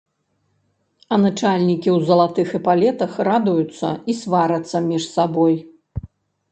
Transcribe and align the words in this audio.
А 1.15 1.19
начальнікі 1.25 1.89
ў 1.97 2.07
залатых 2.09 2.47
эпалетах 2.61 3.11
радуюцца 3.31 3.87
і 4.13 4.21
сварацца 4.25 4.77
між 4.89 5.03
сабой. 5.15 5.55